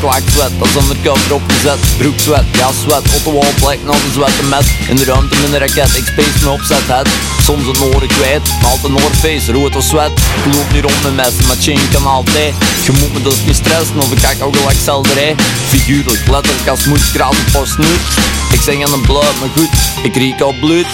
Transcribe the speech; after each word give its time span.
kwak 0.00 0.22
zwet, 0.34 0.50
dat 0.58 0.68
is 0.68 0.74
undercover 0.82 1.34
opgezet 1.34 1.78
Broek 1.98 2.18
zwet, 2.18 2.44
ja 2.52 2.68
zwet, 2.84 3.04
op 3.16 3.24
de 3.24 3.32
wall 3.38 3.52
plek, 3.60 3.78
nou 3.84 3.96
de 3.96 4.12
zwette 4.12 4.42
met. 4.42 4.66
In 4.88 4.96
de 4.96 5.04
ruimte 5.04 5.36
met 5.40 5.52
een 5.52 5.58
raket, 5.58 5.96
ik 5.96 6.06
space 6.06 6.44
me 6.44 6.50
opzet 6.50 6.86
het. 6.86 7.08
Soms 7.42 7.66
het 7.66 7.78
noorden 7.78 8.08
kwijt, 8.08 8.42
maar 8.60 8.70
altijd 8.70 8.92
Noordface, 8.92 9.52
rood 9.52 9.76
of 9.76 9.84
zwet 9.84 10.12
Ik 10.44 10.54
loop 10.54 10.72
niet 10.72 10.84
rond 10.84 11.02
met 11.02 11.14
messen, 11.14 11.46
maar 11.46 11.56
chain 11.60 11.88
kan 11.92 12.06
altijd. 12.06 12.54
Je 12.84 12.92
moet 12.92 13.12
me 13.12 13.22
dus 13.22 13.38
niet 13.46 13.56
stressen, 13.56 13.98
of 13.98 14.12
ik 14.12 14.20
kijk 14.20 14.42
ook 14.42 14.56
gelijk 14.56 14.78
selderij 14.84 15.34
Figuurlijk, 15.68 16.22
letterlijk 16.30 16.68
als 16.68 16.82
kraas 17.12 17.36
op 17.42 17.52
post 17.52 17.78
nu 17.78 17.92
Ik 18.64 18.70
zing 18.70 18.86
aan 18.86 18.92
een 18.92 19.00
bloed, 19.00 19.34
maar 19.40 19.52
goed, 19.56 19.68
ik 20.02 20.16
riek 20.16 20.40
al 20.40 20.54
bloed. 20.60 20.86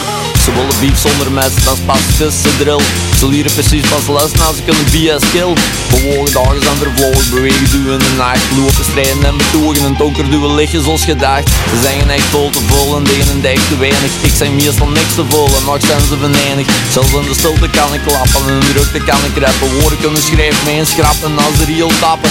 Ze 0.45 0.50
willen 0.52 0.78
beef 0.80 0.98
zonder 0.98 1.32
mes, 1.32 1.64
dat 1.64 1.76
is 1.76 1.84
pas 1.86 2.00
tussen 2.18 2.56
drill. 2.58 2.80
Ze 3.18 3.28
leren 3.28 3.52
precies 3.52 3.88
pas 3.88 4.06
les, 4.16 4.32
nou 4.32 4.54
ze 4.56 4.62
kunnen 4.62 4.84
BS 4.84 5.22
skill 5.28 5.52
Bewogen 5.90 6.32
dagen 6.32 6.62
zijn 6.62 6.76
vervlogen, 6.76 7.30
bewegen 7.30 7.92
in 7.92 7.98
de 7.98 8.14
nacht. 8.16 8.45
Lopen, 8.56 8.84
strijden 8.84 9.24
en 9.24 9.36
betogen, 9.36 9.84
en 9.84 9.95
donker 9.98 10.30
duwen 10.30 10.54
lichtjes 10.54 10.84
zoals 10.84 11.04
gedacht. 11.04 11.48
Ze 11.70 11.76
zijn 11.82 12.10
echt 12.10 12.28
vol 12.34 12.50
te 12.50 12.60
vol 12.68 12.96
en 12.96 13.04
tegen 13.04 13.30
een 13.34 13.40
dijk 13.40 13.60
te 13.68 13.76
weinig. 13.76 14.12
Ik 14.23 14.34
zeg 14.34 14.50
meestal 14.50 14.88
niks 14.88 15.14
te 15.14 15.24
vol 15.28 15.46
en 15.46 15.64
nog 15.64 15.80
zijn 15.80 16.04
ze 16.09 16.16
venijnig. 16.24 16.66
Zelfs 16.92 17.12
in 17.12 17.23
de 17.23 17.34
stilte 17.34 17.68
kan 17.68 17.95
ik 17.95 18.02
klappen, 18.06 18.52
in 18.52 18.60
de 18.60 18.73
drukte 18.73 19.00
kan 19.10 19.23
ik 19.28 19.37
rappen. 19.45 19.80
Woorden 19.80 20.00
kunnen 20.00 20.23
schrijven, 20.23 20.64
mijn 20.64 20.87
schrappen 20.87 21.38
als 21.38 21.56
de 21.59 21.64
riel 21.64 21.90
tappen 22.00 22.30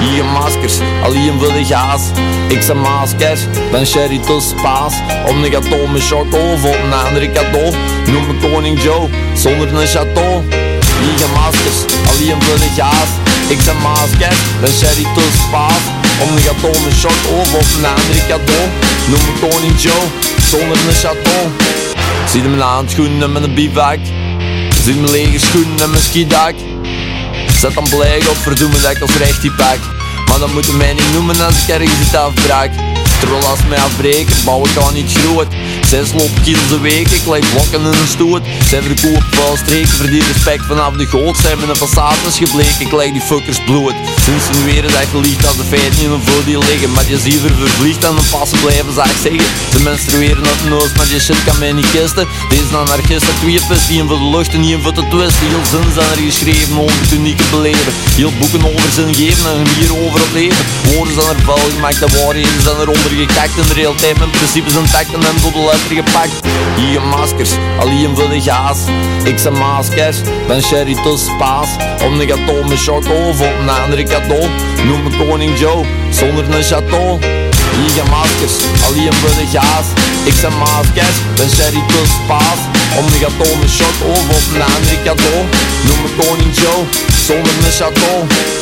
hier 0.00 0.24
maskers, 0.24 0.78
alleen 1.02 1.38
voor 1.38 1.52
de 1.52 1.64
gaas. 1.64 2.02
Ik 2.48 2.62
zijn 2.62 2.80
maskers, 2.80 3.40
ben 3.70 3.86
sherry 3.86 4.18
tussen 4.18 4.56
paas 4.62 4.94
Om 5.26 5.42
de 5.42 5.50
gâteau 5.50 5.92
met 5.92 6.06
choco 6.06 6.38
of 6.52 6.64
op 6.64 6.76
een 6.84 6.92
andere 7.06 7.32
cadeau. 7.32 7.74
Noem 8.06 8.26
me 8.26 8.48
koning 8.48 8.82
Joe, 8.82 9.08
zonder 9.34 9.74
een 9.74 9.86
chateau. 9.86 10.42
Hier 11.00 11.28
maskers, 11.34 11.78
alleen 12.10 12.42
voor 12.42 12.58
de 12.58 12.70
gaas. 12.76 13.10
Ik 13.48 13.60
zijn 13.60 13.76
maskers, 13.76 14.36
ben 14.60 14.72
sherry 14.72 15.06
tussen 15.14 15.50
paas 15.50 15.82
Om 16.22 16.36
de 16.36 16.42
gâteau 16.42 16.84
met 16.84 16.94
choco 17.00 17.40
of 17.40 17.54
op 17.54 17.66
een 17.78 17.86
andere 17.86 18.20
cadeau. 18.28 18.68
Noem 19.10 19.20
me 19.26 19.48
koning 19.48 19.80
Joe, 19.80 20.04
zonder 20.50 20.76
een 20.88 20.94
chateau. 20.94 21.44
Zie 22.28 22.42
mijn 22.42 22.60
handschoenen 22.60 23.32
met 23.32 23.42
een 23.42 23.54
bivak. 23.54 23.98
Zie 24.84 24.94
mijn 24.94 25.10
lege 25.10 25.38
schoenen 25.38 25.80
en 25.80 25.90
mijn 25.90 26.02
skidak 26.02 26.54
Zet 27.62 27.74
dan 27.74 27.88
blij, 27.88 28.20
godverdomme 28.22 28.80
dat 28.80 28.90
ik 28.90 29.00
als 29.00 29.16
recht 29.16 29.40
die 29.40 29.52
pak? 29.52 29.78
Maar 30.28 30.38
dan 30.38 30.52
moeten 30.52 30.76
mij 30.76 30.92
niet 30.92 31.12
noemen 31.12 31.40
als 31.40 31.62
ik 31.62 31.68
ergens 31.68 32.00
iets 32.00 32.14
afbraak 32.14 32.91
Terwijl 33.22 33.46
als 33.46 33.64
mij 33.68 33.78
afbreken, 33.78 34.34
bouw 34.44 34.64
ik 34.64 34.92
niet 34.92 35.12
groot. 35.12 35.46
Zes 35.88 36.12
loopkilo's 36.12 36.70
een 36.70 36.80
week, 36.80 37.08
ik 37.10 37.26
leg 37.26 37.50
blokken 37.52 37.80
in 37.80 37.86
een 37.86 38.12
stoot. 38.16 38.42
Zij 38.68 38.82
verkoop 38.82 39.24
wel 39.34 39.56
streken, 39.56 39.96
verdien 40.02 40.26
respect 40.32 40.64
vanaf 40.66 40.92
de 40.92 41.06
goot. 41.06 41.36
Zijn 41.36 41.58
mijn 41.58 41.76
façades 41.76 42.36
gebleken, 42.42 42.80
ik 42.86 42.92
leg 42.92 43.12
die 43.12 43.20
fuckers 43.20 43.58
een 44.56 44.64
weer 44.64 44.82
dat 44.82 45.08
je 45.12 45.20
liegt 45.20 45.46
als 45.46 45.56
de 45.56 45.64
feiten 45.64 46.02
in 46.04 46.10
een 46.10 46.22
voor 46.26 46.44
die 46.44 46.58
liggen. 46.58 46.92
Maar 46.92 47.08
je 47.08 47.18
ziet 47.18 47.44
er 47.44 47.54
vervliegt 47.62 48.04
en 48.04 48.14
dan 48.14 48.24
passen 48.30 48.60
blijven, 48.60 48.92
zou 48.94 49.08
ik 49.08 49.20
zeggen. 49.22 49.48
Ze 49.72 49.78
menstrueren 49.82 50.44
op 50.52 50.58
de 50.62 50.68
neus, 50.68 50.92
maar 50.96 51.08
je 51.12 51.20
shit 51.20 51.44
kan 51.44 51.58
mij 51.58 51.72
niet 51.72 51.90
kisten. 51.90 52.26
Deze 52.48 52.76
anarchisten, 52.76 53.34
twee 53.40 53.60
die 53.88 54.02
voor 54.08 54.18
de 54.18 54.30
lucht 54.36 54.52
en 54.54 54.62
die 54.62 54.78
voor 54.82 54.94
de 54.94 55.08
twist. 55.08 55.38
Heel 55.38 55.64
zin 55.72 55.92
zijn 55.96 56.10
er 56.10 56.22
geschreven 56.30 56.78
over 56.78 57.00
het 57.00 57.12
unieke 57.12 57.44
beleven. 57.50 57.92
Heel 58.20 58.32
boeken 58.38 58.64
over 58.70 58.90
zin 58.98 59.14
geven 59.14 59.50
en 59.50 59.66
hier 59.74 59.92
over 60.04 60.18
het 60.24 60.32
leven. 60.32 60.64
Woorden 60.90 61.14
zijn 61.14 61.36
er 61.36 61.42
vuil 61.42 61.68
gemaakt, 61.74 61.98
de 61.98 62.08
waarheden 62.16 62.62
zijn 62.62 62.76
eronder 62.76 63.11
gekakt 63.16 63.56
In 63.56 63.66
de 63.66 63.74
real 63.74 63.94
tijd, 63.94 64.18
mijn 64.18 64.30
principes 64.30 64.74
intact 64.74 65.12
en 65.14 65.22
hem 65.22 65.40
tot 65.40 65.52
de 65.52 65.64
letter 65.70 65.96
gepakt 65.96 66.46
Hier 66.76 67.02
maskers, 67.02 67.50
alleen 67.78 68.16
voor 68.16 68.28
de 68.28 68.40
gaas. 68.40 68.78
Ik 69.24 69.38
zijn 69.38 69.54
maskers, 69.54 70.16
ben 70.46 70.62
sherry 70.62 70.94
tussen 71.02 71.36
paas 71.36 71.68
Om 72.04 72.18
de 72.18 72.26
gâteau 72.26 72.68
met 72.68 72.82
choco 72.82 73.14
of 73.28 73.40
op 73.40 73.54
een 73.60 73.68
andere 73.68 74.02
cadeau. 74.02 74.48
Noem 74.86 75.02
me 75.02 75.26
koning 75.26 75.58
Joe, 75.58 75.84
zonder 76.10 76.54
een 76.54 76.62
chateau. 76.62 77.20
Hier 77.76 78.04
maskers, 78.10 78.54
alleen 78.86 79.12
voor 79.12 79.28
de 79.28 79.46
gaas. 79.58 79.86
Ik 80.24 80.34
zijn 80.40 80.58
maskers, 80.58 81.16
ben 81.36 81.50
sherry 81.50 81.82
tussen 81.86 82.26
paas 82.26 82.60
Om 82.98 83.06
de 83.06 83.18
gâteau 83.22 83.58
met 83.60 83.70
choco 83.78 84.10
of 84.10 84.28
op 84.36 84.54
een 84.54 84.62
andere 84.62 84.96
cadeau. 85.04 85.44
Noem 85.86 86.02
me 86.02 86.10
koning 86.24 86.58
Joe, 86.58 86.84
zonder 87.26 87.52
een 87.64 87.72
chateau 87.72 88.61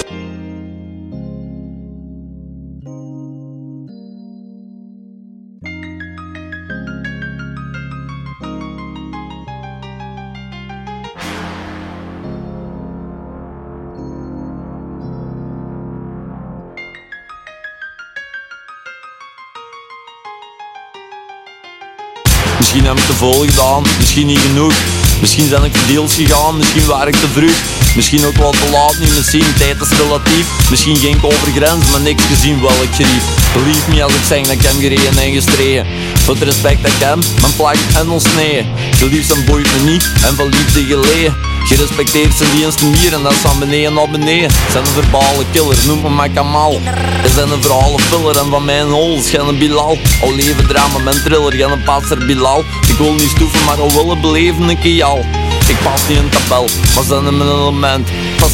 Misschien 22.72 22.88
heb 22.88 22.98
ik 22.98 23.06
te 23.06 23.12
vol 23.12 23.44
gedaan, 23.44 23.82
misschien 23.98 24.26
niet 24.26 24.38
genoeg. 24.38 24.72
Misschien 25.20 25.48
ben 25.48 25.64
ik 25.64 25.72
deels 25.86 26.14
gegaan, 26.14 26.56
misschien 26.56 26.86
waar 26.86 27.08
ik 27.08 27.16
te 27.16 27.28
vroeg. 27.32 27.56
Misschien 27.96 28.26
ook 28.26 28.36
wat 28.36 28.52
te 28.52 28.70
laat, 28.70 28.98
niet 28.98 29.26
zien, 29.26 29.54
tijd 29.58 29.80
is 29.80 29.98
relatief. 29.98 30.46
Misschien 30.70 30.96
ging 30.96 31.16
ik 31.16 31.24
over 31.24 31.52
grens, 31.54 31.90
maar 31.90 32.00
niks 32.00 32.22
gezien 32.24 32.60
wel 32.60 32.82
ik 32.82 32.94
gerief 32.94 33.22
Belief 33.52 33.88
me 33.88 34.02
als 34.02 34.12
ik 34.12 34.24
zeg 34.28 34.42
dat 34.42 34.52
ik 34.52 34.62
hem 34.62 34.80
gereden 34.80 35.18
en 35.18 35.32
gestreden. 35.32 35.86
Voor 36.14 36.34
het 36.34 36.42
respect 36.42 36.82
dat 36.82 36.92
ik 36.92 36.98
hem, 36.98 37.18
mijn 37.40 37.56
plak 37.56 37.76
en 37.96 38.08
ontsneden 38.08 38.66
Geliefd 38.96 39.32
en 39.32 39.44
boeit 39.44 39.68
me 39.72 39.90
niet, 39.90 40.10
en 40.22 40.34
van 40.36 40.48
liefde 40.48 40.84
geleden 40.84 41.49
Gerespecteerd 41.64 42.34
zijn 42.34 42.50
diensten 42.56 42.94
hier 42.94 43.12
en 43.12 43.22
dat 43.22 43.32
is 43.32 43.38
van 43.38 43.58
beneden 43.58 43.94
naar 43.94 44.10
beneden. 44.10 44.50
Zijn 44.70 44.84
een 44.84 45.02
verbale 45.02 45.44
killer, 45.52 45.76
noem 45.86 46.00
me 46.00 46.08
maar 46.08 46.28
Kamal. 46.28 46.80
Is 47.24 47.34
zijn 47.34 47.50
een 47.50 47.62
verhalen 47.62 48.00
filler 48.00 48.38
en 48.38 48.50
van 48.50 48.64
mijn 48.64 48.86
hol 48.86 49.16
is 49.16 49.30
geen 49.30 49.58
Bilal. 49.58 49.98
Al 50.22 50.34
leven 50.34 50.66
drama 50.66 50.98
met 50.98 51.24
thriller, 51.24 51.52
geen 51.52 51.82
passer 51.84 52.26
Bilal. 52.26 52.64
Ik 52.88 52.96
wil 52.98 53.12
niet 53.12 53.30
stoeven, 53.34 53.64
maar 53.64 53.80
al 53.80 53.92
willen 53.92 54.20
beleven 54.20 54.68
een 54.68 54.94
jou 54.94 55.24
ik 55.70 55.82
pas 55.82 56.08
niet 56.08 56.18
in 56.18 56.28
tabel, 56.28 56.68
maar 56.94 57.04
zijn 57.04 57.22
mijn 57.22 57.48
element 57.48 58.08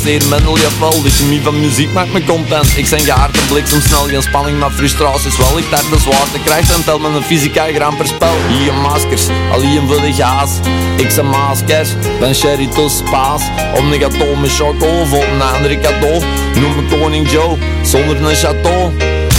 Passeer 0.06 0.28
mendel, 0.28 0.58
jawel, 0.58 1.02
de 1.02 1.10
chemie 1.10 1.42
van 1.42 1.60
muziek 1.60 1.92
maakt 1.92 2.12
me 2.12 2.24
content. 2.24 2.76
Ik 2.76 2.86
zijn 2.86 3.00
gehaard 3.00 3.36
en 3.36 3.46
bliksem 3.46 3.80
snel, 3.80 4.04
geen 4.04 4.22
spanning, 4.22 4.58
maar 4.58 4.70
frustraties. 4.70 5.36
Wel 5.36 5.58
Ik 5.58 5.70
daar 5.70 5.82
de 5.90 5.98
zwaartekracht 5.98 6.74
en 6.74 6.84
tel 6.84 6.98
met 6.98 7.14
een 7.14 7.22
fysica 7.22 7.64
gram 7.64 7.96
per 7.96 8.06
spel. 8.06 8.34
Hier 8.48 8.74
maskers, 8.74 9.26
alleen 9.52 9.86
voor 9.86 10.00
de 10.00 10.12
gaas. 10.12 10.50
Ik 10.96 11.10
zijn 11.10 11.26
maskers, 11.26 11.88
ben 12.20 12.34
sherry 12.34 12.66
tussen 12.66 13.04
paas 13.10 13.42
Om 13.76 13.90
de 13.90 13.98
gâteau 13.98 14.40
met 14.40 14.54
choco 14.54 14.86
of 14.86 15.12
een 15.12 15.42
andere 15.42 15.80
cadeau. 15.80 16.22
Noem 16.60 16.76
me 16.76 16.98
koning 16.98 17.30
Joe, 17.30 17.58
zonder 17.82 18.16
een 18.16 18.36
chateau. 18.36 18.92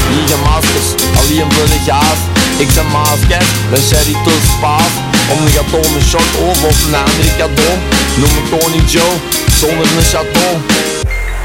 Hier 0.10 0.38
maskers, 0.44 0.88
alleen 1.18 1.52
voor 1.52 1.68
de 1.68 1.80
gaas. 1.86 2.20
Ik 2.58 2.70
zijn 2.70 2.88
maskers, 2.88 3.48
ben 3.70 3.82
sherry 3.82 4.16
tussen 4.24 4.60
paas 4.62 5.07
om 5.32 5.46
de 5.46 5.52
gâteau 5.52 5.94
met 5.94 6.10
choc 6.12 6.28
of 6.50 6.64
op 6.64 6.78
een 6.86 7.36
cadeau 7.38 7.76
Noem 8.20 8.34
me 8.36 8.44
koning 8.50 8.92
Joe, 8.92 9.14
zonder 9.60 9.88
een 9.98 10.04
chateau. 10.04 10.56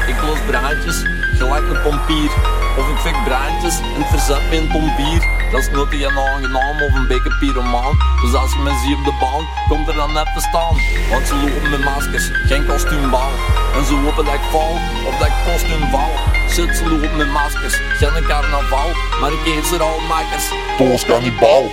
Ik 0.07 0.21
los 0.27 0.39
braadjes, 0.47 0.95
gelijk 1.37 1.63
een 1.69 1.81
pompier. 1.81 2.31
Of 2.77 2.89
ik 2.89 2.97
fik 2.97 3.23
braadjes 3.25 3.75
en 3.95 4.05
verzet 4.09 4.49
me 4.49 4.57
een 4.57 4.67
pompier 4.67 5.42
Dat 5.53 5.61
is 5.61 5.69
nooit 5.69 5.93
een 5.93 6.17
aangenaam 6.17 6.81
of 6.87 6.93
een 6.95 7.07
beetje 7.07 7.35
pyromaan. 7.39 7.95
Dus 8.21 8.33
als 8.33 8.51
je 8.53 8.59
me 8.65 8.71
ziet 8.83 8.97
op 8.97 9.03
de 9.09 9.15
baan, 9.23 9.43
komt 9.69 9.87
er 9.87 9.93
dan 9.93 10.09
even 10.09 10.41
staan. 10.49 10.75
Want 11.11 11.27
ze 11.27 11.35
lopen 11.43 11.69
met 11.69 11.83
maskers, 11.83 12.25
geen 12.49 12.65
kostuumbal 12.65 13.31
En 13.75 13.85
ze 13.85 13.93
hopen 14.03 14.25
dat 14.25 14.33
ik 14.33 14.45
val, 14.51 14.73
of 15.07 15.15
dat 15.19 15.27
ik 15.27 15.37
kostuum 15.45 15.85
val 15.93 16.11
Shit, 16.53 16.69
ze 16.77 16.83
lopen 16.91 17.17
met 17.17 17.31
maskers, 17.39 17.75
geen 17.99 18.23
carnaval. 18.29 18.89
Maar 19.19 19.31
ik 19.37 19.43
eet 19.53 19.65
ze 19.71 19.77
al 19.89 19.99
makkers 20.13 20.45
Toos 20.77 21.01
kannibal. 21.09 21.63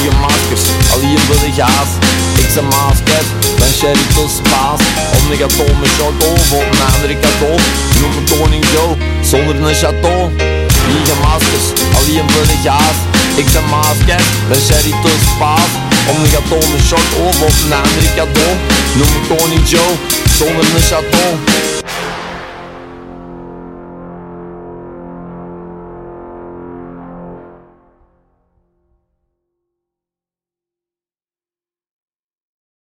hier 0.00 0.16
maskers, 0.26 0.64
alleen 0.94 1.18
voor 1.26 1.40
de 1.44 1.52
gaas. 1.60 1.90
Ik 2.42 2.48
zijn 2.54 2.68
maskers, 2.76 3.28
ben 3.58 3.72
sherry 3.78 4.06
tussen 4.16 4.44
paas 4.52 4.80
Om 5.16 5.24
de 5.30 5.36
gâteau 5.40 5.70
met 5.80 5.92
choco 5.98 6.28
of 6.40 6.52
op 6.52 6.66
een 6.72 6.82
andere 6.92 7.14
cadeau 7.24 7.58
Noem 8.00 8.12
me 8.16 8.22
koning 8.32 8.64
Joe, 8.72 8.92
zonder 9.30 9.54
een 9.62 9.74
chateau. 9.82 10.20
Hier 10.88 11.16
maskers, 11.22 11.66
alleen 11.98 12.30
voor 12.30 12.46
de 12.52 12.58
gaas 12.64 13.17
Ik 13.38 13.48
zijn 13.48 13.64
maskers, 13.64 14.28
ben 14.48 14.60
sherry 14.60 14.94
tussen 15.02 15.36
paas. 15.38 15.72
Om 16.10 16.24
gâteau 16.32 16.70
met 16.72 16.86
choco 16.90 17.22
of 17.46 17.62
een 17.62 18.14
cadeau. 18.16 18.54
Noem 18.96 19.08
me 19.14 19.20
koning 19.28 19.68
Joe, 19.68 19.92
zonder 20.38 20.64
een 20.74 20.82
chateau 20.90 21.67